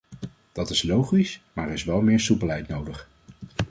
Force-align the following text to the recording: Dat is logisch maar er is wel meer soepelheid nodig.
Dat 0.51 0.69
is 0.69 0.83
logisch 0.83 1.41
maar 1.53 1.67
er 1.67 1.73
is 1.73 1.83
wel 1.83 2.01
meer 2.01 2.19
soepelheid 2.19 2.67
nodig. 2.67 3.07